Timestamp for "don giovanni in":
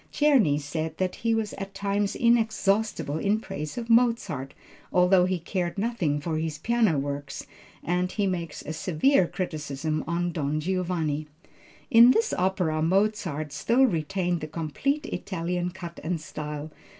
10.31-12.09